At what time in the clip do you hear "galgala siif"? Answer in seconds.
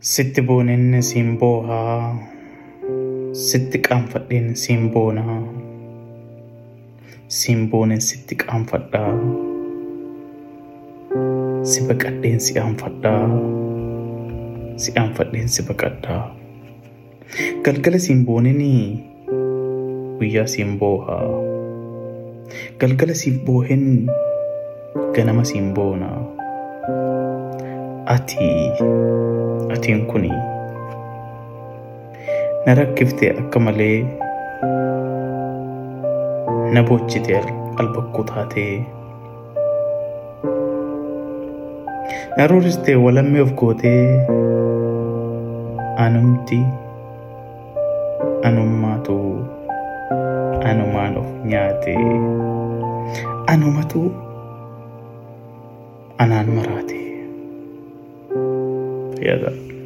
22.80-23.42